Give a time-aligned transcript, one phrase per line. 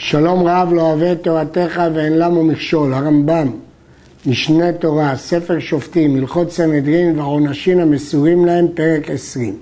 [0.00, 3.50] שלום רב לא אוהב את תורתך ואין למו מכשול, הרמב"ם,
[4.26, 9.56] משנה תורה, ספר שופטים, הלכות סנהדרין והעונשים המסורים להם, פרק עשרים.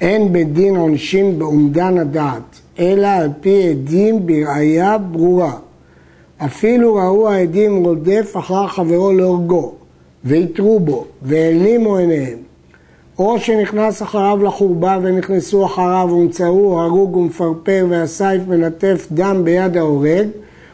[0.00, 5.52] אין בית דין עונשים באומדן הדעת, אלא על פי עדים בראייה ברורה.
[6.38, 9.74] אפילו ראו העדים רודף אחר חברו להורגו,
[10.24, 12.38] ויתרו בו, והעלימו עיניהם.
[13.18, 20.26] או שנכנס אחריו לחורבה ונכנסו אחריו ומצאו הרוג ומפרפר והסייף מנטף דם ביד ההורג,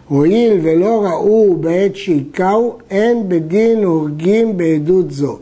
[0.09, 5.39] הואיל ולא ראו בעת שהיכהו, אין בדין הורגים בעדות זו.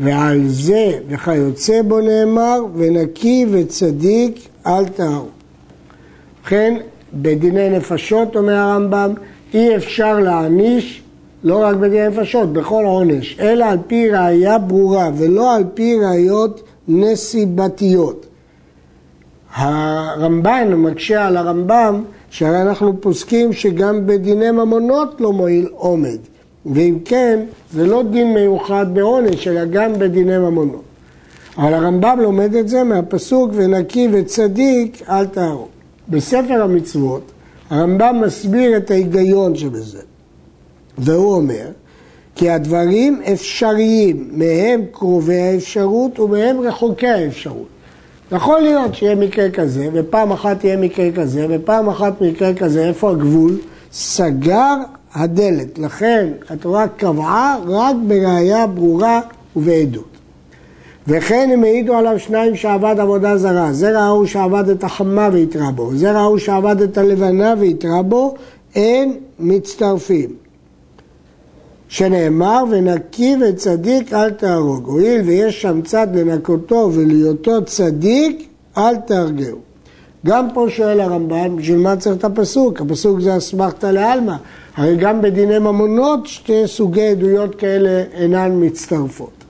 [0.00, 5.26] ועל זה וכיוצא בו נאמר, ונקי וצדיק אל תהרו.
[6.40, 6.76] ובכן,
[7.14, 9.14] בדיני נפשות, אומר הרמב"ם,
[9.54, 11.02] אי אפשר להעניש
[11.44, 16.62] לא רק בדיני נפשות, בכל עונש, אלא על פי ראייה ברורה ולא על פי ראיות
[16.88, 18.26] נסיבתיות.
[19.54, 26.18] הרמב"ן מקשה על הרמב"ם שהרי אנחנו פוסקים שגם בדיני ממונות לא מועיל עומד
[26.66, 27.40] ואם כן
[27.72, 30.82] זה לא דין מיוחד בעונש אלא גם בדיני ממונות.
[31.58, 35.68] אבל הרמב"ם לומד את זה מהפסוק ונקי וצדיק אל תהרוג.
[36.08, 37.32] בספר המצוות
[37.70, 40.00] הרמב"ם מסביר את ההיגיון שבזה.
[41.00, 41.66] והוא אומר
[42.34, 47.66] כי הדברים אפשריים, מהם קרובי האפשרות ומהם רחוקי האפשרות.
[48.32, 53.10] יכול להיות שיהיה מקרה כזה, ופעם אחת יהיה מקרה כזה, ופעם אחת מקרה כזה, איפה
[53.10, 53.58] הגבול?
[53.92, 54.74] סגר
[55.14, 55.78] הדלת.
[55.78, 59.20] לכן התורה קבעה רק בראייה ברורה
[59.56, 60.10] ובעדות.
[61.08, 63.72] וכן הם העידו עליו שניים שעבד עבודה זרה.
[63.72, 68.34] זה ראו שעבד את החמה ויתרה בו, זה ראו שעבד את הלבנה ויתרה בו,
[68.74, 70.49] אין מצטרפים.
[71.90, 74.86] שנאמר ונקי וצדיק אל תהרוג.
[74.86, 78.48] הואיל ויש שם צד לנקותו ולהיותו צדיק
[78.78, 79.58] אל תהרגהו.
[80.26, 82.80] גם פה שואל הרמב"ן, בשביל מה צריך את הפסוק?
[82.80, 84.34] הפסוק זה אסמכתא לעלמא.
[84.76, 89.44] הרי גם בדיני ממונות שתי סוגי עדויות כאלה אינן מצטרפות.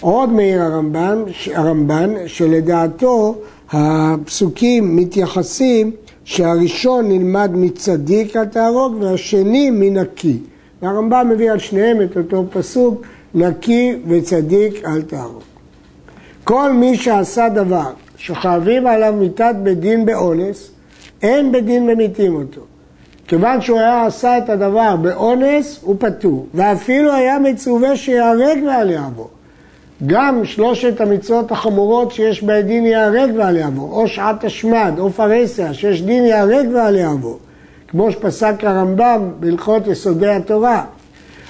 [0.00, 1.22] עוד מעיר הרמב"ן,
[1.54, 3.34] הרמב"ן שלדעתו
[3.70, 5.90] הפסוקים מתייחסים
[6.24, 10.38] שהראשון נלמד מצדיק אל תהרוג והשני מנקי.
[10.82, 13.02] והרמב"ם מביא על שניהם את אותו פסוק,
[13.34, 15.42] נקי וצדיק אל תהרוג.
[16.44, 20.70] כל מי שעשה דבר שחייבים עליו מיתת בית דין באונס,
[21.22, 22.60] אין בית דין ממיתים אותו.
[23.26, 26.46] כיוון שהוא היה עשה את הדבר באונס, הוא פטור.
[26.54, 29.30] ואפילו היה מצווה שיהרג ואל יעבור.
[30.06, 35.74] גם שלושת המצוות החמורות שיש בית דין ייהרג ואל יעבור, או שעת השמד, או פרהסיה,
[35.74, 37.38] שיש דין ייהרג ואל יעבור.
[37.92, 40.84] כמו שפסק הרמב"ם בהלכות יסודי התורה.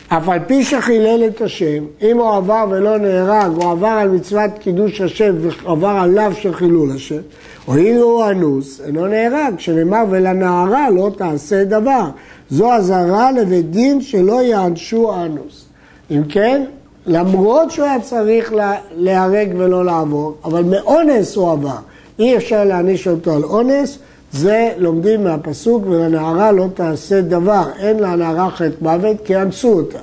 [0.09, 4.51] אף על פי שחילל את השם, אם הוא עבר ולא נהרג, או עבר על מצוות
[4.59, 7.21] קידוש השם ועבר עליו של חילול השם,
[7.65, 12.05] הואיל הוא אנוס, אינו נהרג, שנאמר ולנערה לא תעשה דבר.
[12.51, 15.65] זו אזהרה לבית דין שלא יענשו אנוס.
[16.11, 16.65] אם כן,
[17.07, 18.53] למרות שהוא היה צריך
[18.97, 21.77] להיהרג ולא לעבור, אבל מאונס הוא עבר.
[22.19, 23.99] אי אפשר להעניש אותו על אונס,
[24.33, 29.99] זה לומדים מהפסוק ולנערה לא תעשה דבר, אין לנערה חטא מוות כי אנסו אותה.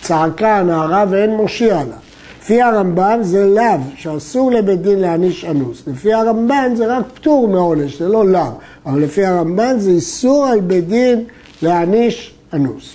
[0.00, 1.96] צעקה הנערה ואין מושיע לה.
[2.40, 5.82] לפי הרמב"ן זה לאו, שאסור לבית דין להעניש אנוס.
[5.86, 8.50] לפי הרמב"ן זה רק פטור מעונש, זה לא לאו.
[8.86, 11.24] אבל לפי הרמב"ן זה איסור על בית דין
[11.62, 12.92] להעניש אנוס.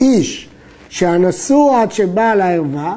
[0.00, 0.48] איש
[0.88, 2.96] שאנסו עד שבא לערווה,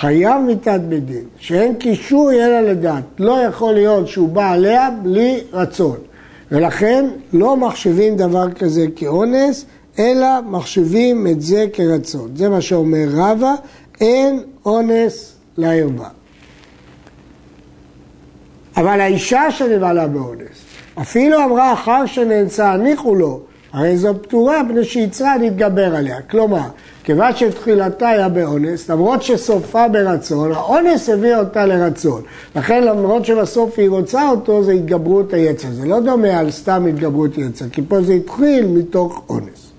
[0.00, 3.04] חייב מיתת בית דין, שאין קישוי אלא לדעת.
[3.18, 5.96] לא יכול להיות שהוא בא עליה בלי רצון.
[6.52, 9.64] ולכן לא מחשיבים דבר כזה כאונס,
[9.98, 12.30] אלא מחשיבים את זה כרצון.
[12.34, 13.54] זה מה שאומר רבא,
[14.00, 16.08] אין אונס לערווה.
[18.76, 20.58] אבל האישה שנבעלה באונס,
[21.00, 23.40] אפילו אמרה אחר שנאנסה, הניחו לו,
[23.72, 26.20] הרי זו פטורה מפני שיצרה להתגבר עליה.
[26.30, 26.68] כלומר,
[27.04, 32.22] כיוון שתחילתה היה באונס, למרות שסופה ברצון, האונס הביא אותה לרצון.
[32.56, 35.68] לכן למרות שבסוף היא רוצה אותו, זה התגברות היצר.
[35.70, 39.70] זה לא דומה על סתם התגברות יצר, כי פה זה התחיל מתוך אונס.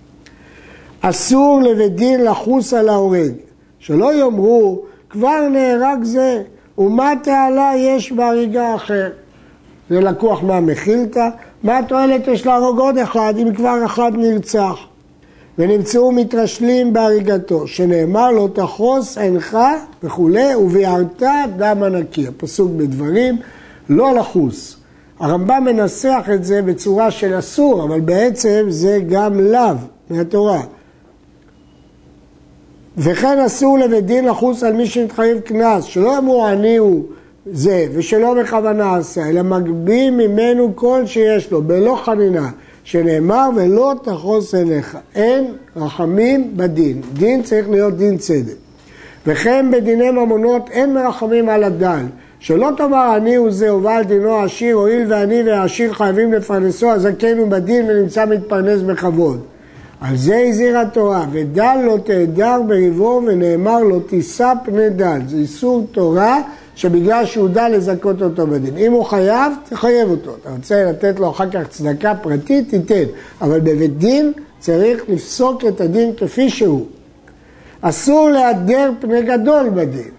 [1.02, 3.32] אסור לבית דין לחוס על ההורג,
[3.80, 6.42] שלא יאמרו, כבר נהרג זה,
[6.78, 9.10] ומה תעלה יש בהריגה אחר.
[9.90, 11.30] זה לקוח מהמכילתא,
[11.64, 14.78] מה התועלת יש להרוג עוד אחד אם כבר אחד נרצח?
[15.58, 19.58] ונמצאו מתרשלים בהריגתו, שנאמר לו תחוס עינך
[20.04, 21.24] וכולי, וביערת
[21.58, 22.28] דם הנקי.
[22.28, 23.38] הפסוק בדברים,
[23.90, 24.76] לא לחוס.
[25.20, 29.76] הרמב"ם מנסח את זה בצורה של אסור, אבל בעצם זה גם לאו
[30.10, 30.62] מהתורה.
[32.98, 37.04] וכן אסור לבית דין לחוס על מי שמתחייב קנס, שלא אמרו אני הוא
[37.46, 42.50] זה, ושלא בכוונה עשה, אלא מגביל ממנו כל שיש לו, בלא חנינה.
[42.84, 44.98] שנאמר ולא תחוס אליך.
[45.16, 45.46] אין
[45.76, 47.02] רחמים בדין.
[47.14, 48.54] דין צריך להיות דין צדק.
[49.28, 52.04] וכן בדיני ממונות אין מרחמים על הדל.
[52.40, 57.48] שלא תאמר אני הוא זה ובעל דינו עשיר, הואיל ואני והעשיר חייבים לפרנסו, הזקן הוא
[57.48, 59.40] בדין ונמצא מתפרנס בכבוד.
[60.02, 65.20] על זה הזהירה התורה, ודל לא תהדר בריבו ונאמר לא תישא פני דל.
[65.28, 66.42] זה איסור תורה
[66.76, 68.78] שבגלל שהוא דל לזכות אותו בדין.
[68.78, 70.32] אם הוא חייב, תחייב אותו.
[70.42, 73.04] אתה רוצה לתת לו אחר כך צדקה פרטית, תיתן.
[73.42, 76.86] אבל בבית דין צריך לפסוק את הדין כפי שהוא.
[77.82, 80.12] אסור להדר פני גדול בדין.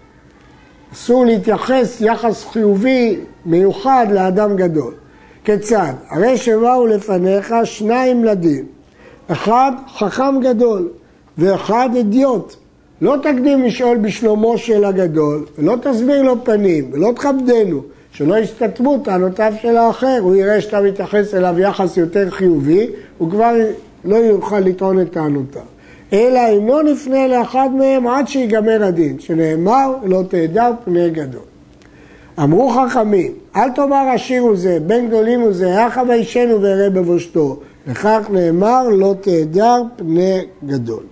[0.93, 4.93] אסור להתייחס יחס חיובי מיוחד לאדם גדול.
[5.43, 5.93] כיצד?
[6.09, 8.65] הרי שבאו לפניך שניים לדין.
[9.27, 10.89] אחד חכם גדול
[11.37, 12.55] ואחד אדיוט.
[13.01, 17.81] לא תקדים לשאול בשלומו של הגדול, ולא תסביר לו פנים, ולא תכבדנו,
[18.11, 20.17] שלא יסתתמו טענותיו של האחר.
[20.21, 22.87] הוא יראה שאתה מתייחס אליו יחס יותר חיובי,
[23.17, 23.53] הוא כבר
[24.05, 25.61] לא יוכל לטעון את טענותיו.
[26.13, 31.41] אלא אם לא נפנה לאחד מהם עד שיגמר הדין, שנאמר לא תהדר פני גדול.
[32.39, 37.59] אמרו חכמים, אל תאמר עשיר הוא זה, בן גדולים הוא זה, יחד וישנו ויראה בבושתו.
[37.87, 41.03] לכך נאמר לא תהדר פני גדול.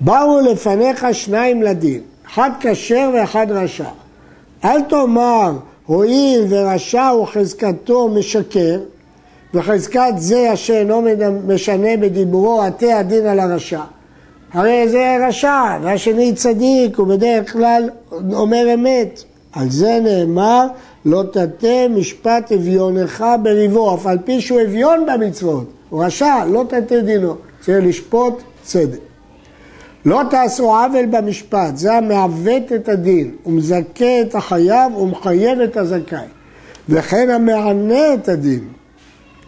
[0.00, 3.88] באו לפניך שניים לדין, אחד כשר ואחד רשע.
[4.64, 5.52] אל תאמר
[5.86, 8.80] הואיל ורשע וחזקתו משקר,
[9.54, 11.02] וחזקת זה אשר אינו
[11.46, 13.82] משנה בדיבורו עטה הדין על הרשע.
[14.52, 17.90] הרי זה רשע, והשני צדיק, הוא בדרך כלל
[18.32, 19.24] אומר אמת.
[19.52, 20.66] על זה נאמר,
[21.04, 25.66] לא תטה משפט אביונך בריבו, אף על פי שהוא אביון במצוות.
[25.90, 27.36] הוא רשע, לא תטה דינו.
[27.60, 28.98] צריך לשפוט צדק.
[30.04, 36.26] לא תעשו עוול במשפט, זה המעוות את הדין, הוא מזכה את החייב ומחייב את הזכאי.
[36.88, 38.64] וכן המענה את הדין,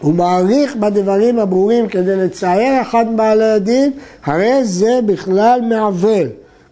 [0.00, 3.92] הוא מעריך בדברים הברורים כדי לצייר אחד מבעלי הדין,
[4.24, 6.28] הרי זה בכלל מעוול.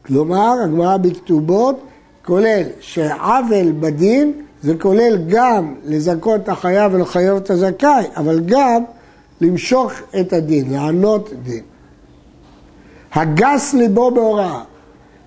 [0.07, 1.85] כלומר, הגמרא בכתובות
[2.25, 4.33] כולל שעוול בדין
[4.63, 8.83] זה כולל גם לזכות את החייב ולחייב את הזכאי, אבל גם
[9.41, 11.63] למשוך את הדין, לענות דין.
[13.13, 14.61] הגס ליבו בהוראה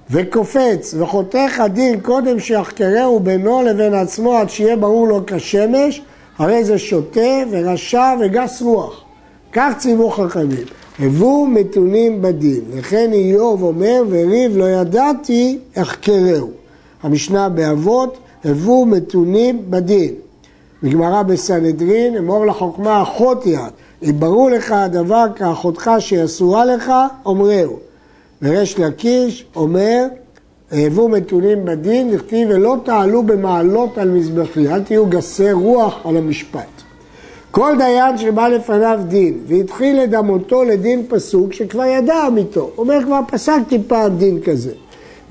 [0.09, 6.01] וקופץ וחותך הדין קודם שיחקרהו בינו לבין עצמו עד שיהיה ברור לו כשמש,
[6.37, 9.03] הרי זה שוטה ורשע וגס רוח.
[9.51, 10.65] כך ציוו חכמים.
[10.99, 16.64] הבו מתונים בדין, וכן איוב אומר וריב לא ידעתי אחקרהו.
[17.05, 20.13] המשנה באבות, הבו מתונים בדין.
[20.83, 23.71] בגמרא בסנהדרין, אמור לחוכמה אחות יד,
[24.03, 26.91] אם ברור לך הדבר כאחותך שהיא אסורה לך,
[27.25, 27.79] אומרהו.
[28.41, 30.05] וריש לקיש אומר,
[30.71, 36.81] הבו מתונים בדין, נכתיב ולא תעלו במעלות על מזבחי, אל תהיו גסי רוח על המשפט.
[37.51, 43.79] כל דיין שבא לפניו דין והתחיל לדמותו לדין פסוק שכבר ידע אמיתו, אומר כבר פסקתי
[43.87, 44.71] פעם דין כזה.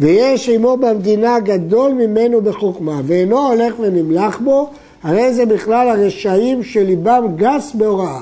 [0.00, 4.70] ויש עמו במדינה גדול ממנו בחוכמה ואינו הולך ונמלח בו,
[5.02, 8.20] הרי זה בכלל הרשעים שליבם גס בהוראה.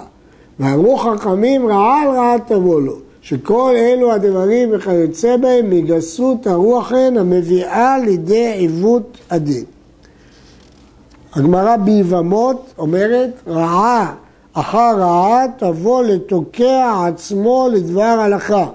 [0.61, 2.97] ואמרו חכמים רעה על רעה תבוא לו.
[3.23, 9.65] שכל אלו הדברים וכיוצא בהם מגסות הרוח הן המביאה לידי עיוות הדין.
[11.35, 14.15] הגמרא ביבמות אומרת רעה
[14.53, 18.67] אחר רעה תבוא לתוקע עצמו לדבר הלכה.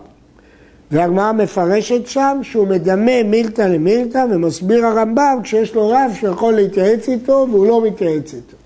[0.92, 7.48] והגמרא מפרשת שם שהוא מדמה מילתא למילתא ומסביר הרמב"ם כשיש לו רב שיכול להתייעץ איתו
[7.52, 8.58] והוא לא מתייעץ איתו.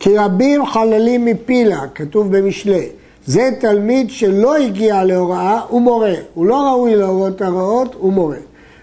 [0.00, 2.88] כי רבים חללים מפילה, כתוב במשלי,
[3.26, 6.14] זה תלמיד שלא הגיע להוראה, הוא מורה.
[6.34, 8.36] הוא לא ראוי להוראות הרעות, הוא מורה.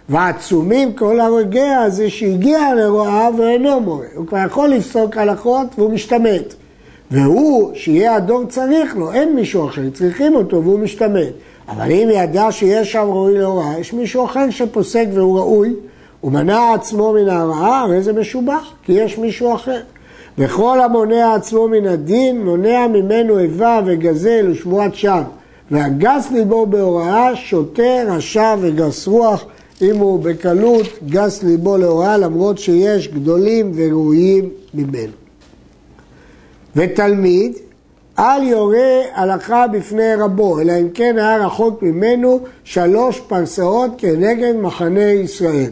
[0.10, 4.06] ועצומים כל הרגע זה שהגיע להוראה ואינו מורה.
[4.16, 6.54] הוא כבר יכול לפסוק הלכות והוא משתמט.
[7.12, 11.34] והוא, שיהיה הדור צריך לו, אין מישהו אחר, צריכים אותו והוא משתמט.
[11.70, 15.74] אבל אם ידע שיש שם ראוי להוראה, יש מישהו אחר שפוסק והוא ראוי,
[16.22, 19.82] הוא מנע עצמו מן ההוראה, הרי זה משובח, כי יש מישהו אחר.
[20.38, 25.22] וכל המונע עצמו מן הדין, מונע ממנו איבה וגזל ושבועת שם.
[25.72, 29.46] והגס ליבו בהוראה, שוטה, רשע וגס רוח,
[29.82, 35.14] אם הוא בקלות גס ליבו להוראה, למרות שיש גדולים וראויים ממנו.
[36.76, 37.54] ותלמיד,
[38.20, 45.06] אל יורה הלכה בפני רבו, אלא אם כן היה רחוק ממנו שלוש פרסאות כנגד מחנה
[45.06, 45.72] ישראל.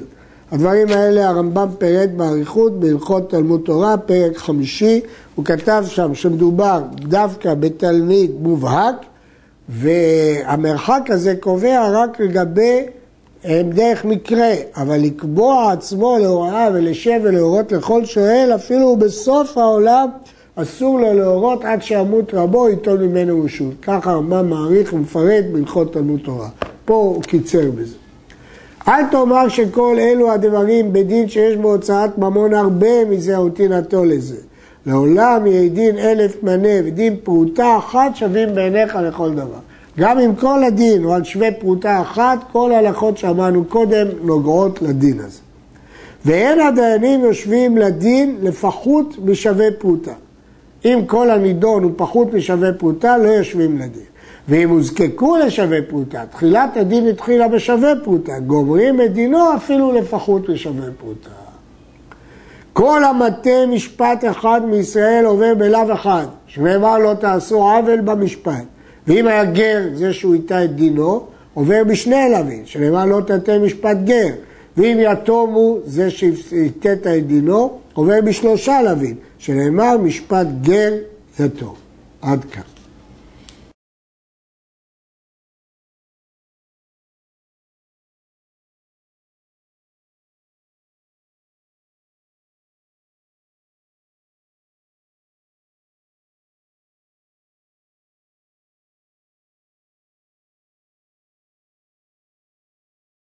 [0.52, 5.02] הדברים האלה הרמב"ם פירט באריכות בהלכות תלמוד תורה, פרק חמישי,
[5.36, 8.96] הוא כתב שם שמדובר דווקא בתלמיד מובהק
[9.70, 12.86] והמרחק הזה קובע רק לגבי
[13.44, 20.08] הם דרך מקרה, אבל לקבוע עצמו להוראה ולשב ולהורות לכל שואל, אפילו בסוף העולם
[20.56, 23.74] אסור לו להורות עד שימות רבו, ייטול ממנו רשות.
[23.82, 26.50] ככה הרמב"ם מעריך ומפרט בהלכות תלמוד תורה.
[26.86, 27.96] פה הוא קיצר בזה.
[28.88, 34.36] אל תאמר שכל אלו הדברים בדין שיש בו הוצאת ממון הרבה מזה ותינתו לזה.
[34.86, 39.60] לעולם יהיה דין אלף מנה ודין פרוטה אחת שווים בעיניך לכל דבר.
[40.00, 45.20] גם אם כל הדין הוא על שווה פרוטה אחת, כל ההלכות שאמרנו קודם נוגעות לדין
[45.20, 45.40] הזה.
[46.26, 50.14] ואין הדיינים יושבים לדין לפחות משווה פרוטה.
[50.86, 54.02] אם כל הנידון הוא פחות משווה פרוטה, לא יושבים לדין.
[54.50, 60.86] ואם הוזקקו לשווה פרוטה, תחילת הדין התחילה בשווה פרוטה, גומרים את דינו אפילו לפחות משווה
[60.98, 61.30] פרוטה.
[62.74, 68.64] כל המטה משפט אחד מישראל עובר בלאו אחד, שנאמר לא תעשו עוול במשפט.
[69.08, 73.98] ואם היה גר, זה שהוא איתה את דינו, עובר בשני הלווים, שנאמר לא תטה משפט
[74.04, 74.30] גר.
[74.78, 79.16] ואם יתום הוא זה שהתת את דינו, עובר בשלושה לווים,
[79.46, 80.94] שנאמר משפט גר
[81.40, 81.76] יתום.
[82.22, 82.75] עד כאן.